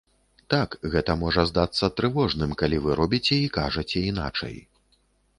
Так, 0.51 0.69
гэта 0.93 1.15
можа 1.23 1.43
здацца 1.49 1.89
трывожным, 1.99 2.55
калі 2.61 2.79
вы 2.85 2.95
робіце 3.01 3.37
і 3.43 3.51
кажаце 3.59 3.99
іначай. 4.13 4.57